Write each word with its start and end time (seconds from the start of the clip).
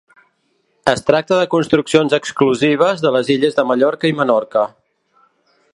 Es 0.93 1.03
tracta 1.09 1.37
de 1.41 1.45
construccions 1.51 2.15
exclusives 2.19 3.03
de 3.07 3.11
les 3.17 3.29
illes 3.35 3.59
de 3.59 3.67
Mallorca 3.73 4.11
i 4.15 4.17
Menorca. 4.23 4.65